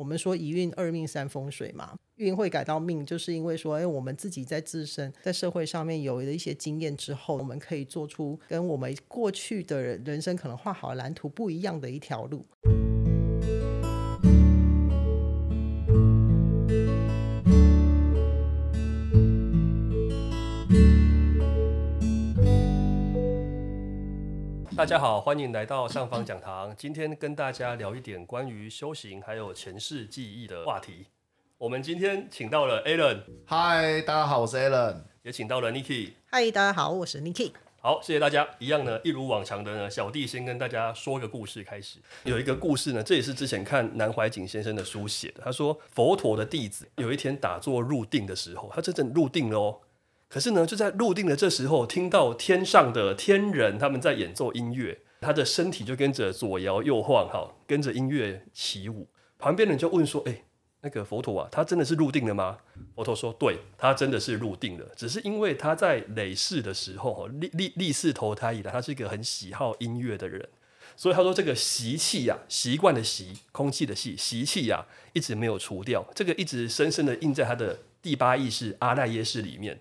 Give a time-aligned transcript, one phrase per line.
[0.00, 12.46] 我们说一运二命三风水嘛，运会改到命，就是因为说，哎，我们自己在自身在社会上面有了一些经验之后，我们可以做出跟我们过去的人人生可能画好蓝图不一样的一条路。
[24.80, 26.74] 大家好，欢迎来到上方讲堂。
[26.74, 31.04] 今天跟大家聊一点关于修行还有前世记忆的话题。
[31.58, 36.12] 我们今天请到了 Alan，嗨，大家好，我是 Alan，也请到了 Niki。
[36.30, 37.52] 嗨，大家好，我是 Niki。
[37.82, 38.48] 好，谢谢大家。
[38.58, 41.98] 一样呢，一如往常的呢，小弟先跟大家说个故事开始。
[42.24, 45.42] 有一个故事呢，这也是之前看南怀瑾先生的书写的。
[45.44, 49.78] 他说，佛陀的弟子有一天打坐入定的时候，他真正入定了哦。
[50.30, 59.08] 可是呢，就在入定的这时候，听到天上的天人他们在演奏音乐，他的身体就跟着左摇右晃，哈，跟着音乐起舞。
[59.40, 60.44] 旁边人就问说：“哎，
[60.82, 62.58] 那个佛陀啊，他真的是入定了吗？”
[62.94, 70.48] 佛陀说：“对，他真的是入定了，只是因为他在累世的时候，历历历世投胎以来，他是一个很喜好音乐的人，
[70.94, 79.80] 所以他说这个习气呀，习惯的习，空气的气，习气呀，一直没有除掉，这个一直深深的印在他的第八意识阿赖耶识里面。”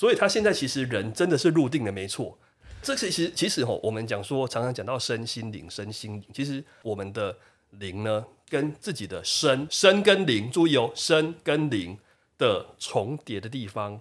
[0.00, 2.38] 所以他现在其实人真的是入定了，没错。
[2.82, 7.36] 这其实其实吼，我们讲说常常讲到身心灵，身心灵，其实我们的
[7.72, 11.98] 灵呢，跟自己的身身跟灵，注意哦，身跟灵
[12.38, 14.00] 的重叠的地方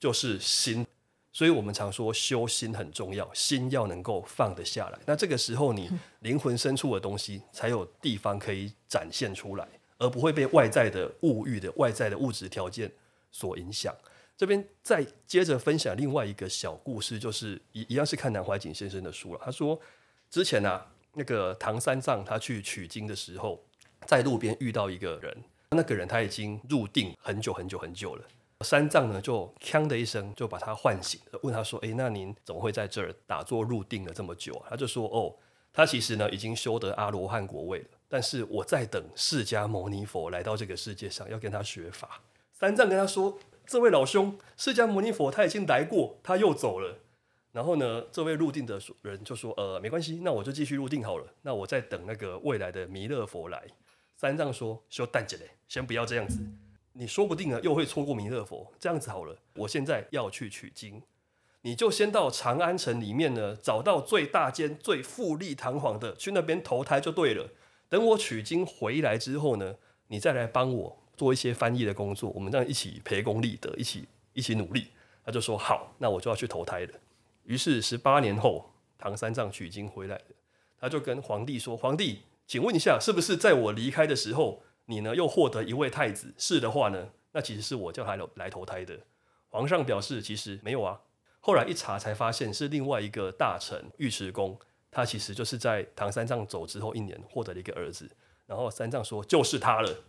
[0.00, 0.86] 就是心。
[1.30, 4.98] 所以我们常说修心很重要，心要能够放得下来。
[5.04, 12.90] 那这个时候，你灵魂深处的东西才有地方可以展现出来，而不会被外在的物欲的外在的物质条件
[13.30, 13.94] 所影响。
[14.36, 19.40] 这边再接着分享另外一个小故事，就是一一样是看南怀瑾先生的书了。
[19.44, 19.80] 他说，
[20.28, 20.82] 之前呢，
[21.12, 23.64] 那个唐三藏他去取经的时候，
[24.06, 25.36] 在路边遇到一个人，
[25.70, 28.24] 那个人他已经入定很久很久很久了。
[28.62, 35.32] 三藏呢就锵的一声就把他唤醒，问他说：“哎，那您怎么会在这儿打坐入定了这么久？”他就说：“哦，
[35.72, 42.20] 他其实呢已经修得阿罗汉果位了，但是我在等释迦牟尼佛来到这个世界上，要跟他学法。”
[42.52, 43.38] 三藏跟他说。
[43.66, 46.98] 这位老兄，释迦牟尼佛他已经来过，他又走了。
[47.52, 51.26] 然后呢，这位入定的人就说：“呃，没关系，那我就继续入定好了。
[51.42, 53.62] 那我在等那个未来的弥勒佛来。”
[54.16, 56.40] 三藏说：“修淡姐嘞，先不要这样子，
[56.94, 58.72] 你说不定呢又会错过弥勒佛。
[58.80, 61.00] 这样子好了，我现在要去取经，
[61.62, 67.50] 你就先到长安城里面呢，找到最大间、最富丽堂皇的，去那边投胎就对了。
[67.88, 69.76] 等我取经回来之后呢，
[70.08, 74.88] 你再来帮我。”做一些翻译的工作，我们这样一起培功立德，一起一起努力。
[75.24, 76.92] 他就说好，那我就要去投胎了。
[77.44, 80.24] 于是十八年后，唐三藏取经回来了，
[80.78, 86.34] 他就跟皇帝说：“皇帝，请问一下，是不是在我离开的时候，你呢又获得一位太子？
[86.36, 88.98] 是的话呢，那其实是我叫他来投胎的。”
[89.48, 91.00] 皇上表示其实没有啊。
[91.40, 94.58] 后来一查才发现是另外一个大臣尉迟恭，
[94.90, 98.10] 他其实就是在唐三藏走之后一年获得了一个儿子。
[98.46, 100.04] 然后三藏说：“就是他了。”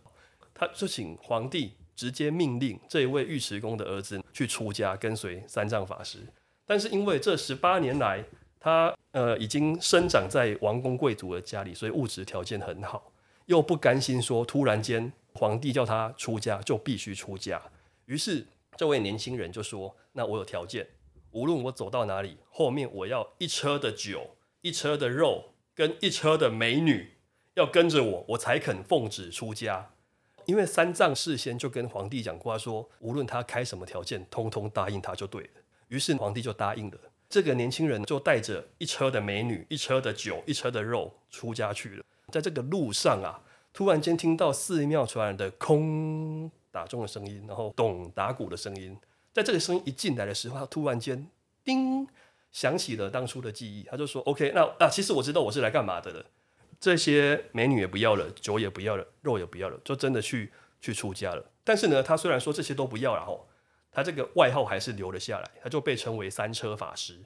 [0.58, 6.18] 他就请皇帝直接命令这一位尉迟恭的儿子去出家跟随三藏法师，
[6.64, 8.24] 但是因为这十八年来
[8.58, 13.12] 他呃已经生长在王公贵族的家里，所以物质条件很好，
[13.44, 17.60] 又不甘心说突然间皇帝叫他出家就必须出家，
[18.06, 18.46] 于是
[18.76, 20.86] 这位年轻人就说：“那我有条件，
[21.32, 27.12] 无论我走到哪里，后面我要一车的酒、一车的肉跟一车的美女
[27.54, 29.92] 要跟着我，我才肯奉旨出家。”
[30.46, 35.50] 因为三藏事先就跟皇帝讲过，说无论他开什么条件，通通答应他就对了。
[35.88, 36.98] 于是皇帝就答应了。
[37.28, 42.04] 这个年轻人就带着一车的美女、一车的酒、一车的肉出家去了。
[42.32, 43.42] 在这个路上啊，
[43.72, 48.96] 突然间听到寺庙传来的空打钟的声音，然后咚打鼓的声音。
[49.32, 51.28] 在这个声音一进来的时候，他突然间
[51.64, 52.06] 叮
[52.52, 56.24] 想起了当初的记忆，他就说：“OK，那啊，其实我知道我是来干嘛的了。”
[56.78, 61.44] 这些美女也不要了，酒也不要了，肉也不要了，就真的去去出家了。
[61.64, 63.48] 但是呢，他虽然说这些都不要了吼，
[63.90, 67.18] 他这个外号还是留了下来，他就被称为三车法师。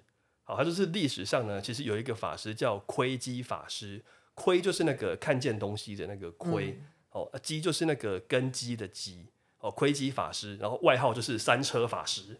[0.44, 4.02] 好，他就是历史上呢，其实有一个法师叫窥基法师，
[4.34, 6.80] 窥就是那个看见东西的那个窥，
[7.10, 9.26] 哦，基就是那个根基的基，
[9.58, 12.38] 哦，窥基法师，然后外号就是三车法师。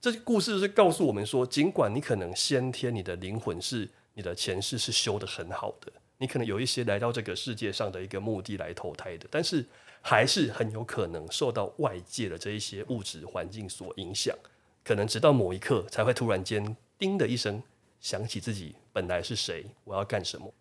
[0.00, 5.92] 这故事是告诉我们说，尽管你可能先天你的灵魂是你的前世是修的很好的。
[6.18, 9.66] 你可能有一些来到这个世界上的一个目的来投胎的，但是
[10.00, 14.36] 还是很有可能受到外界的这一些物质环境所影响，
[14.84, 17.62] 可能直到某一刻才会突然间叮的一声
[18.00, 20.52] 想起自己本来是谁，我要干什么。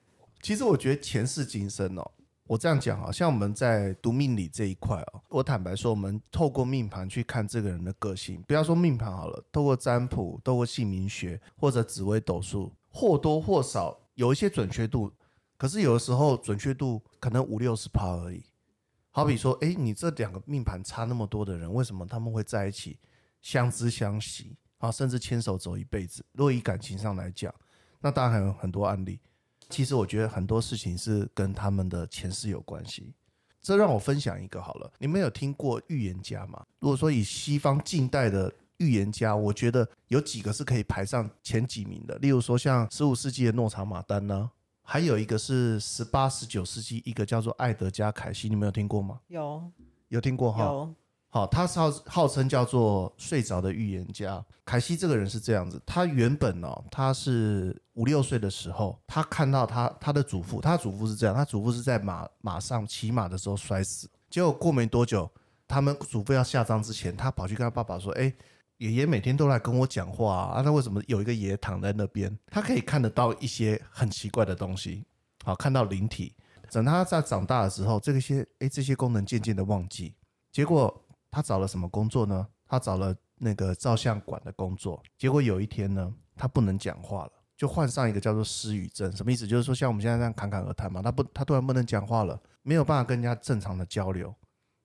[0.41, 2.11] 其实我觉得前世今生哦，
[2.47, 15.11] 我这样讲啊，像我们在读命理这一块哦，我坦白说，我们透过命盘去看这个人的个性，不要说命盘好了，透过占卜、透过姓名学或者紫微斗数，或多或少有一些准确度，
[15.63, 18.43] 可是有的时候准确度可能五六十趴而已。
[19.11, 22.99] 好比说，哎，你这两个命盘差那么多的人，为什么他们会在一起
[23.41, 26.21] 相知相惜啊，甚至牵手走一辈子？
[26.33, 27.55] 若以感情上来讲，
[28.01, 29.21] 那当然还有很多案例。
[29.69, 33.13] 其实我觉得很多事情是跟他们的前世有关系。
[33.61, 36.61] 这让我分享一个好了，你们有听过预言家吗？
[36.79, 42.17] 如果说以西方近代的预言家，我觉得有几个是可以排上前几名的。
[42.17, 44.51] 例如说像十五世纪的诺查马丹呢，
[44.83, 49.19] 还有一个是十八、十九世纪一个叫做爱德加凯西，你们有听过吗？
[49.27, 49.63] 有
[50.09, 50.63] 有听过哈？
[50.63, 50.93] 有
[51.29, 54.43] 好，他是号号称叫做睡着的预言家。
[54.63, 64.07] 凯西这个人是这样子，他原本哦，他是五六岁的时候，他看到他他的祖父，他祖父是这样，他祖父是在马马上骑马的时候摔死。
[64.29, 65.27] 结果过没多久，
[65.67, 68.31] 他们祖父要下葬之前，他跑去跟他爸爸说：“哎，
[68.77, 72.37] 爷爷每天都来跟我讲话啊，那为什么有一个爷爷躺在那边？
[72.47, 75.05] 他可以看得到一些很奇怪的东西，
[75.43, 76.35] 好看到灵体。
[76.71, 80.15] 等他在长大的时候，这个些哎这些功能渐渐的忘记，
[80.51, 80.99] 结果。
[81.35, 82.47] 他找了什么工作呢？
[82.67, 85.01] 他找了那个照相馆的工作。
[85.17, 89.11] 结果有一天呢，他不能讲话了，就患上一个叫做失语症。
[89.15, 89.47] 什么意思？
[89.47, 94.31] 就是说像我们现在这样侃侃而谈嘛，他不，他突然不能讲话了，没有办法跟人家正常的交流。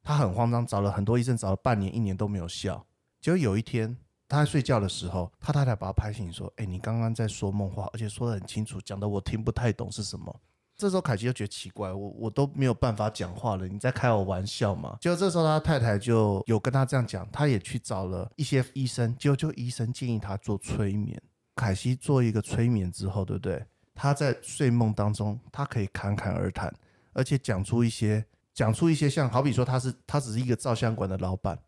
[0.03, 2.83] 他很慌张，找了很多医生，找了半年、一年都没有效。
[3.29, 3.95] 结果有一天，
[4.27, 10.35] 他在睡觉的时候，他太太把他拍醒，说：“哎，你刚刚在说梦话，而且说的很清楚，讲的我听不太懂是什么。”
[10.79, 14.97] 这时候凯奇就觉得奇怪，我我都没有办法讲话了，你在开我玩笑吗？
[14.99, 21.21] 就这时候他太太就有跟他这样讲，他也去找了一些医生，就就医生建议他做催眠。
[21.55, 23.63] 凯西做一个催眠之后，对不对？
[23.95, 26.75] 他在睡梦当中，他可以侃侃而谈，
[27.13, 31.59] 而且讲出一些讲出一些像好比说他是他只是一个照相馆的老板，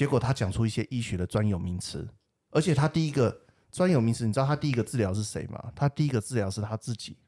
[0.00, 2.08] 结果他讲出一些医学的专有名词，
[2.52, 5.70] 而且他第一个专有名词，你知道他第一个治疗是谁吗？
[5.76, 7.18] 他第一个治疗是他自己。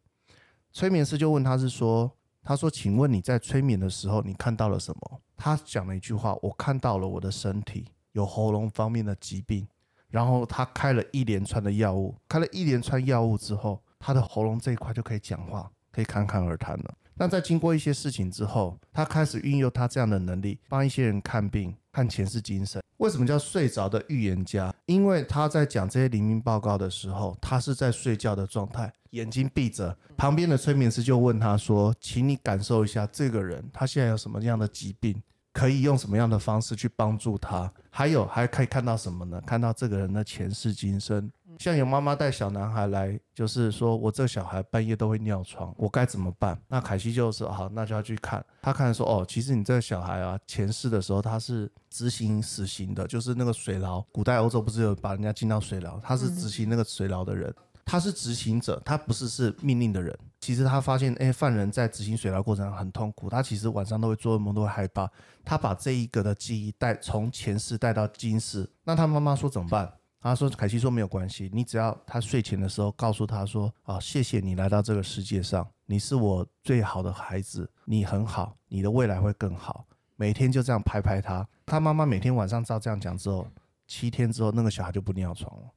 [0.73, 2.11] 催眠师就问他是说，
[2.43, 5.21] 他说，请问你在催眠的时候，你看到了什么？
[5.37, 9.69] 他讲了一句话，我看到了我的身体有喉咙方面的疾病，
[10.09, 16.95] 然后他开了一连串的药物，开了一连串药物之后，他的喉咙这一块就可以讲话，可以侃侃而谈了。
[17.15, 22.83] 那在经过一些事情之后，他开始运用他这样的能力，帮一些人看病，看前世今生。
[22.99, 24.73] 为什么叫睡着的预言家？
[24.87, 29.97] 因为他在讲这些灵命报告的时候，他是在睡觉的状态，眼睛闭着。
[30.17, 35.21] 旁边的催眠师就问他说：“请你感受一下这个人，他现在有什么样的疾病，
[35.53, 37.73] 可以用什么样的方式去帮助他？
[37.91, 39.43] 还有还可以看到什么呢？
[39.45, 46.61] 看到这个人的前世今生。”像有妈妈带小男孩来，就是说我这小孩半夜都会尿床，我该怎么办？
[46.69, 48.45] 那凯西就说好，那就要去看。
[48.63, 54.01] 他看说哦，其实你这个小孩啊，前世的时候他是执行死刑的，就是那个水牢。
[54.13, 57.55] 古代欧洲不是有把人家进到水牢，他是执行那个水牢的人，
[57.85, 60.17] 他是执行者，他不是是命令的人。
[60.41, 65.09] 其实他发现，哎，犯人在执行水牢过程很痛苦，他其实晚上都会做噩梦，都会害怕。
[65.45, 68.69] 他把这一个的记忆带从前世带到今世。
[68.83, 69.93] 那他妈妈说怎么办？
[70.23, 79.85] 他说：“凯西说没有关系，你只要他睡前的时候告诉他说啊，谢谢你来到这个世界上，你是我最好的孩子，你很好，你的未来会更好。
[80.15, 83.49] 每天就这样拍拍他，他妈妈每天晚上照这样讲之后，
[83.89, 85.69] 七天之后那个小孩就不尿床了。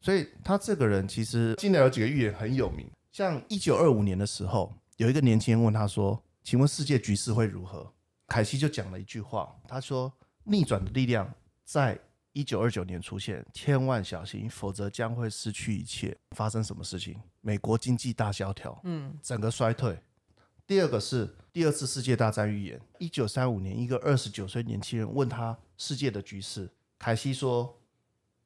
[0.00, 7.92] 所以他这个人其实近代有几个预言很有名，像一九二五年的时候，有一个年轻人问他说：请问世界局势会如何？
[8.28, 10.10] 凯西就讲了一句话，他说：
[10.44, 11.30] 逆转的力量
[11.64, 11.98] 在。”
[12.34, 16.16] 一九二九年出现，千万小心，否则将会失去一切。
[16.32, 17.16] 发生什么事情？
[17.40, 19.96] 美国经济大萧条，嗯，整个衰退。
[20.66, 22.80] 第二个是第二次世界大战预言。
[22.98, 27.78] 一九三五年，一个二十九岁年轻人问他世界的局势，凯西说：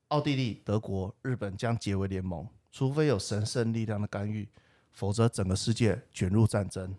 [0.08, 4.46] 奥地利、德国、日本将结为联盟，除非有神圣力量的干预，
[4.92, 6.94] 否则整个世界卷入战争。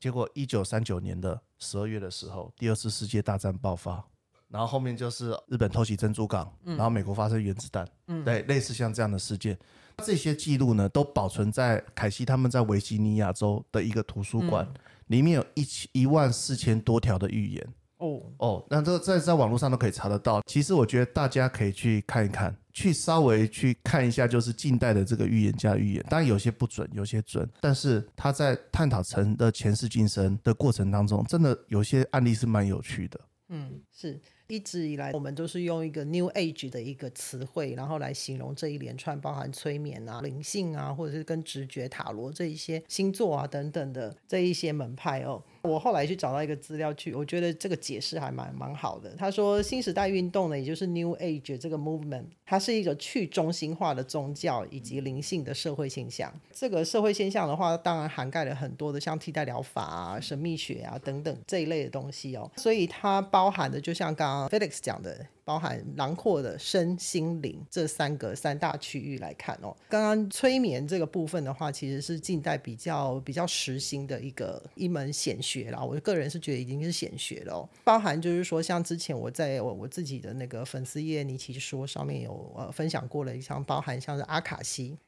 [0.00, 4.02] 结果一九三九年的十二月的时候，第二次世界大战爆发。
[4.48, 9.58] 然后后面就是日本偷袭珍珠港，然后美国发生原子弹，嗯对，类似像这样的事件，
[10.04, 14.66] 这些记录呢都保存在凯西他们在维吉尼亚州的一个图书馆，
[15.08, 17.66] 里面有一千一万四千多条的预言。
[17.98, 20.42] 哦哦，那这在在网络上都可以查得到。
[20.46, 33.18] 其实我觉得大家可以去看一看，去稍微去看一下，就是近代的这个预言家预言，当然有些不准，有些准，但是他在探讨成的前世今生的过程当中，真的有些案例是蛮有趣的。
[33.48, 34.20] 嗯，是。
[34.48, 45.42] 一直以来，我们都是用一个 New Age 的一个词汇，然后来形容这一连串包含催眠啊、灵性啊，或者是跟直觉、塔罗这一些星座啊等等的这一些门派哦。
[45.66, 49.14] 我后来去找到一个资料去，我觉得这个解释还蛮蛮好的。
[49.18, 56.32] 他说，新时代运动呢，也就是 New Age 这个 movement，它是一个去中心化的宗教以及灵性的社会现象。
[56.52, 62.50] 这个社会现象的话，当然涵盖了很多的像替代疗法啊、神秘学啊等等这一类的东西哦。
[62.56, 65.26] 所以它包含的，就像刚刚 Felix 讲的。
[65.46, 75.80] 包含囊括的身心灵这三个三大区域来看哦，刚刚催眠这个部分的话，其实是近代比较比较实行的一个一门显学啦。
[75.80, 77.68] 我个人是觉得已经是显学了哦。
[77.84, 84.98] 包含就是说，像之前我在我我自己的那个粉丝页你其实说上面有呃分享过了，一项包含像是阿卡西。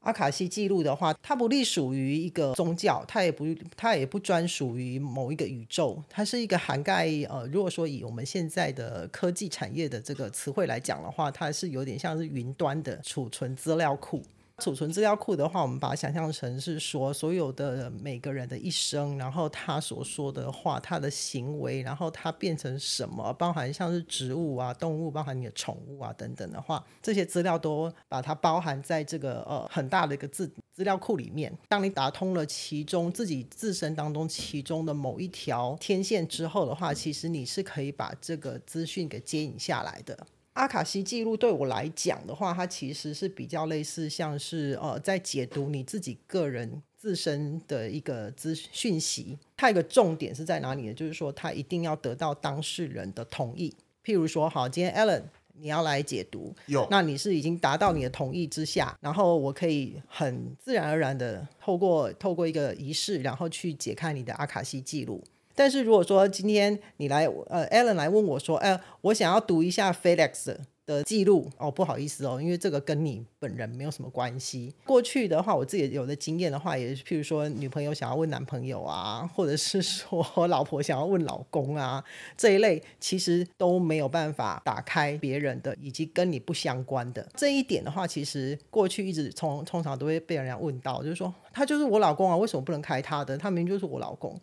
[0.00, 3.44] 阿卡西记录的话，它不隶属于一个宗教，它也不
[3.76, 14.22] 它也不专属于某一个宇宙，它是一个涵盖呃，如果说以我们现在的科技产业的这个词汇来讲的话，它是有点像是云端的储存资料库。
[14.60, 31.52] 储存资料库的话，我们把它想象成是说，所有的每个人的一生，然后他所说的话，他的行为，然后他变成什么，包含像是植物啊、动物，包含你的宠物啊等等的话，这些资料都把它包含在这个呃很大的一个资资料库里面。
[31.66, 40.26] 当你打通了其中自己自身当中其中的某一条天线之后的话，其实你是可以把这个资讯给接引下来的。
[40.54, 49.38] 阿卡西记录对我来讲的话，它其实是比较类似，像是呃，在解读你自己个人自身的一个资讯息。
[49.56, 50.94] 它一个重点是在哪里呢？
[50.94, 53.74] 就是说，它一定要得到当事人的同意。
[54.04, 55.22] 譬如说，好，今天 Alan
[55.54, 65.22] 你要来解读，有，那你是已经达到你的同意之下，然后我可以很自然而然的透过透过一个仪式，然后去解开你的阿卡西记录。
[65.60, 70.56] 但是如果说今天你来，呃，Alan 来问我说，哎，我想要读一下 Felix
[70.90, 74.74] 的记录，哦，不好意思哦，因为这个跟你本人没有什么关系。
[74.84, 82.02] 过去的话，我自己有的经验的话，也是譬如说，女朋友想要问男朋友啊， 或者是说老婆想要问老公啊，
[82.36, 93.38] 这一类其实都没有办法打开别人的，以及跟你不相关的这一点的话，其实过去一直通通常都会被人家问到，就是说他就是我老公啊，为什么不能开他的？
[93.38, 94.36] 他明明就是我老公。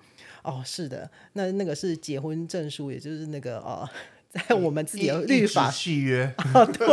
[0.44, 3.90] 哦，是的，那那个是结婚证书，也就是那个呃，
[4.30, 6.88] 在我们自己的律法契约 哦，对，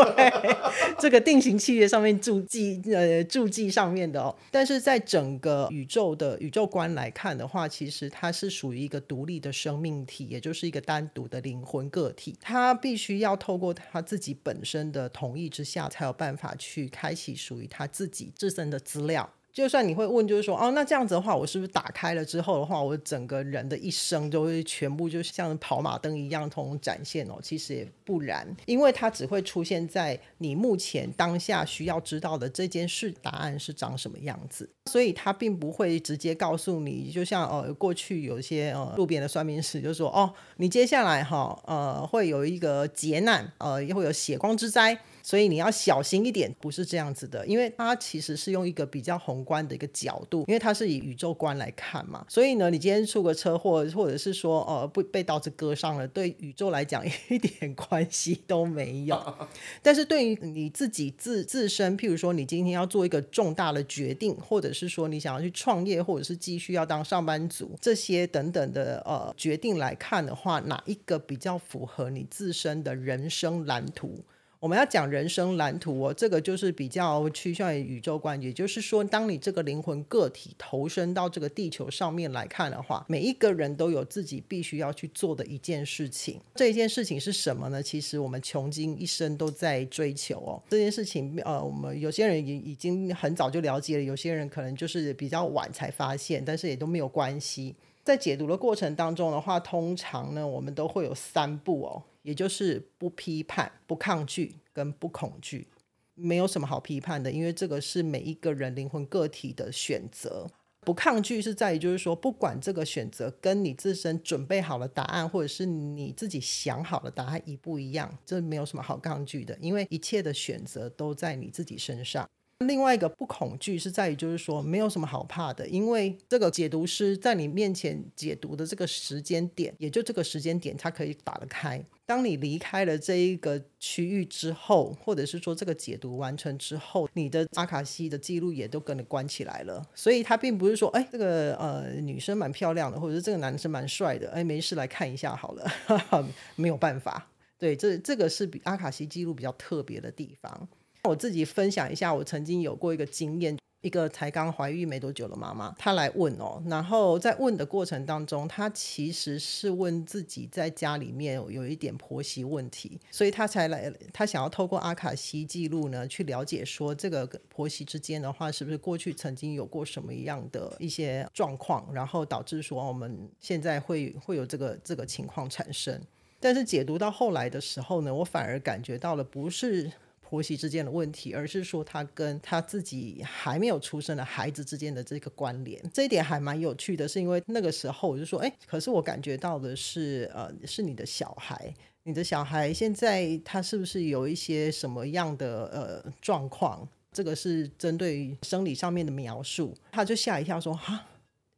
[0.98, 4.34] 这个定型契约上面注记呃注记上面的哦。
[4.50, 19.28] 但是在整个宇宙的宇宙观来看的话，其实它是属于一个独立的生命体，也就是一个单独的灵魂个体，它必须要透过他自己本身的同意之下，才有办法去开启属于他自己自身的资料。
[19.54, 27.38] 就算你会问，就是说，哦，那这样子的话，我是不是打开了之后的话，我整个人的一生就会全部就像跑马灯一样通展现哦？
[27.40, 37.10] 其实也不然，因为它只会出现在你目前当下需要知道的这件事答案是长什么样子，所以他并不会直接告诉你。
[37.10, 44.98] 就像呃，过去有一些呃路边的算命师就说，哦，你接下来哈呃会有一个劫难，呃也会有血光之灾。
[45.26, 52.26] 所以你要小心一点，不是这样子的，因为它其实是用一个比较宏观的一个角度，因为它是以宇宙观来看嘛。
[52.28, 59.18] 所以呢，你今天出个车祸，或者是说呃不被刀子割伤了，对宇宙来讲 一点关系都没有。
[59.80, 74.24] 但是对于你自己自自身，譬如说你今天要做一个重大的决定，或者是说你想要去创业，或者是继续要当上班族这些等等的呃决定来看的话，哪一个比较符合你自身的人生蓝图？
[74.64, 86.40] 我们要讲人生蓝图哦，这个就是比较趋向于宇宙观，也就是说，当你这个灵魂个体投身到这个地球上面来看的话，每一个人都有自己必须要去做的一件事情。
[86.54, 87.82] 这一件事情是什么呢？
[87.82, 90.62] 其实我们穷尽一生都在追求哦。
[90.70, 97.74] 这件事情，呃，我们有些人已已经很早就了解了，有些人可能就是比较晚才发现，但是也都没有关系。
[98.04, 102.02] 在解读的过程当中的话，通常呢，我们都会有三步哦。
[102.22, 105.66] 也就是不批判、不抗拒跟不恐惧，
[106.14, 110.46] 没有什么好批判的，因为这个是每一个人灵魂个体的选择。
[110.80, 122.28] 不抗拒是在于，就是说，不管这个选择跟你自身准备好的答案，或者是你自己想好的答案一不一样，这没有什么好抗拒的，因为一切的选择都在你自己身上。
[122.66, 131.84] 另外一个不恐惧是在于，就是说没有什么好怕的，因为这个解读师在你面前解读的这个时间点，也就这个时间点，他可以打得开。
[132.06, 139.82] 当你离开了这一个区域之后，或者是说这个解读完成之后，你的阿卡西的记录也都跟你关起来了。
[139.94, 145.70] 所以他并不是说，哎，这个呃女生蛮漂亮的，或者是这个男生蛮帅的，哎，没事来看一下好了，
[146.56, 147.30] 没有办法。
[147.56, 150.68] 对，这这个是比阿卡西记录比较特别的地方。
[151.04, 153.56] 我自己分享一下，我曾经有过一个经验。
[153.82, 176.00] 一个才刚怀孕没多久的妈妈，她来问哦，然后在问的过程当中，她其实是问自己在家里面有一点婆媳问题，所以她才来，她想要透过阿卡西记录呢，去了解说这个婆媳之间的话，是不是过去曾经有过什么样的一些状况，然后导致说我们现在会会有这个这个情况产生。
[176.40, 179.92] 但是解读到后来的时候呢，我反而感觉到了不是。
[180.34, 187.06] 婆媳之间的问题，而是说他跟他自己还没有出生的孩子之间的这个关联，这一点还蛮有趣的。
[187.06, 191.72] 是因为那个时候我就说，哎，可是我感觉到的是，呃，是你的小孩，
[192.02, 196.88] 你的小孩现在他是不是有一些什么样的呃状况？
[197.12, 201.06] 这个是针对生理上面的描述，他就吓一跳说，哈。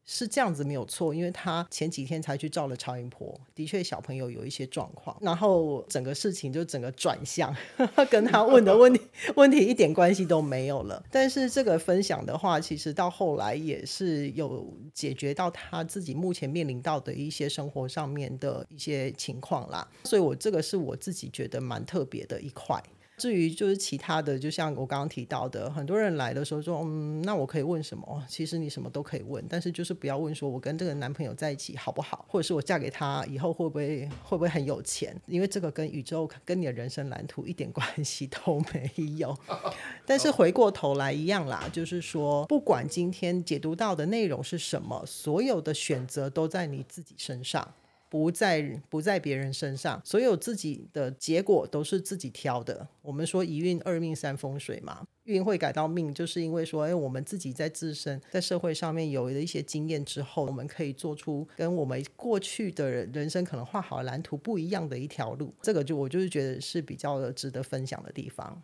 [0.07, 7.55] 是这样子没有错，因为他前几天才去照了超音波，的确小朋友有一些状况，然后整个事情就整个转向，
[8.09, 9.01] 跟他问的问题
[9.35, 11.05] 问题一点关系都没有了。
[11.11, 22.81] 但是这个分享的话，其实到后来也是有解决到他自己目前面临到的一些生活上面的一些情况啦，所以我这个是我自己觉得蛮特别的一块。
[23.17, 28.23] 至于就是其他的，就像我刚刚提到的，很多人来的时候说，嗯，那我可以问什么？
[28.29, 35.19] 其实你什么都可以问，但是就是不要问说我跟这个男朋友在一起好不好，或者是我嫁给他以后会不会会不会很有钱？
[35.27, 39.35] 因为这个跟宇宙跟你的人生蓝图一点关系都没有。
[40.05, 47.67] 但是回过头来一样啦，就是说，不管今天解读到的内容是什么，所有的选择都在你自己身上。
[48.09, 52.87] 不在不在别人身上，所有自己的结果都是自己挑的。
[53.03, 65.53] 我们说一运二命三风水嘛，运会改到命，就是因为说，哎，我们自己在自身在社会上面有了一些经验之后，我们可以做出跟我们过去的人人生可能画好蓝图不一样的一条路。
[65.63, 68.63] 这个就我就是觉得是比较的值得分享的地方。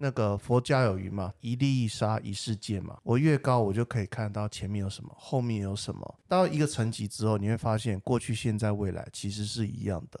[0.00, 2.98] 那个佛家有云嘛，一粒一沙一世界嘛。
[3.02, 6.18] 我越高，我就可以看到前面有什么，后面有什么。
[6.28, 10.20] 到一个层级之后，你会发现过去、现在、未来其实是一样的，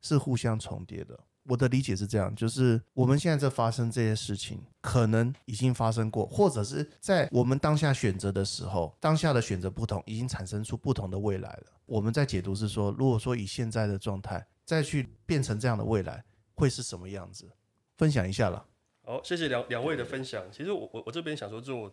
[0.00, 1.20] 是互相重叠的。
[1.44, 11.66] 我的理解是这样，就是我们现在在发生这些事情，可能已经发生过，或者是在我们当下选择的时候，当下的选择不同，已经产生出不同的未来了。
[11.86, 16.22] 我们在解读是说，如果说以现在的状态再去变成这样的未来，
[16.54, 17.50] 会是什么样子？
[17.96, 18.62] 分享一下了。
[19.08, 20.44] 好，谢谢两两位的分享。
[20.52, 21.90] 其实我我我这边想说做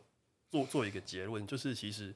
[0.49, 2.13] 做做一个结论，就是其实。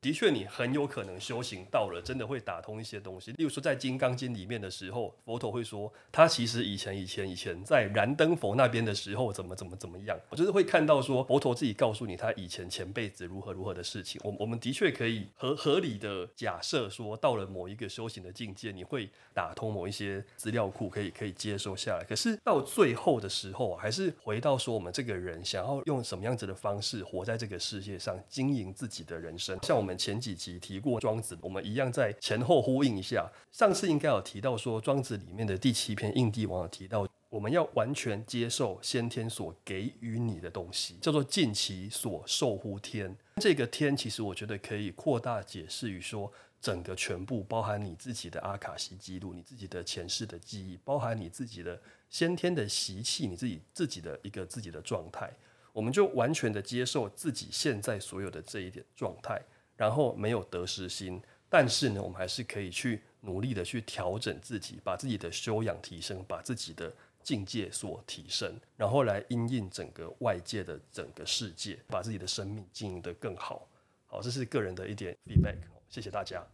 [0.00, 3.32] 的确，你很有可能修行到了，真的会打通一些东西。
[3.32, 10.18] 例如说，在《金刚经》里面的时候，佛陀会说，他其实以前、以前、以前在燃灯佛那边的时候，怎么怎么怎么样。
[10.30, 14.18] 我就是会看到说，佛陀自己告诉你他以前前辈子如何如何的事情。
[14.24, 22.06] 我我们的确可以合合理的假设说，到了某一个修行的境界，你会打通某一些资料库，可以可以接收下来。
[22.08, 29.58] 可是到最后的时候，还是回到说，我们这个人想要用什么样子的方式活在这个世界上，经营自己的人生。
[29.62, 29.89] 像我们。
[29.96, 33.30] 前几集提过庄子，我们一样在前后呼应一下。
[33.52, 43.16] 上次应该有提到说，庄子里面的第七篇《应帝王》有提到，我们要完全接受先天所给予你的东西，叫做尽其所受乎天。
[43.36, 55.32] 这个天，其实我觉得可以扩大解释于说，整个全部包含你自己的阿卡西记录，你自己的前世的记忆，包含你自己的先天的习气，你自己自己的一个自己的状态，
[55.72, 59.40] 我们就完全的接受自己现在所有的这一点状态。
[59.80, 73.66] 然后没有得失心，但是呢，我们还是可以去努力的去调整自己，把自己的修养提升，把自己的境界所提升，然后来因应整个外界的整个世界，把自己的生命经营得更好。
[74.04, 75.56] 好，这是个人的一点 feedback，
[75.88, 76.46] 谢谢大家。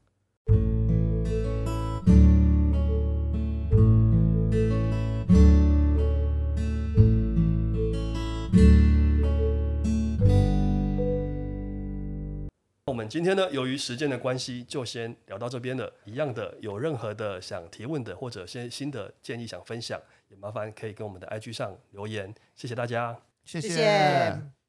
[13.06, 15.92] 们今天呢，由于时间的关系，就先聊到这边了。
[16.04, 22.34] 一样的，有任何的想提问的，或者些新的建议想分享，也麻烦可以跟我们的 IG 上留言。
[22.56, 24.65] 谢谢大家，谢谢。